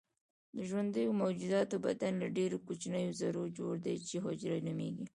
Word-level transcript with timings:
د 0.55 0.57
ژوندیو 0.69 1.17
موجوداتو 1.21 1.75
بدن 1.85 2.13
له 2.23 2.27
ډیرو 2.37 2.57
کوچنیو 2.65 3.17
ذرو 3.21 3.43
جوړ 3.57 3.73
دی 3.85 3.95
چې 4.07 4.15
حجره 4.25 4.57
نومیږي 4.67 5.05